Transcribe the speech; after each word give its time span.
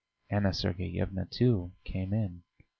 Anna 0.31 0.51
Sergeyevna, 0.51 1.27
too, 1.27 1.73
came 1.83 2.11
in. 2.11 2.41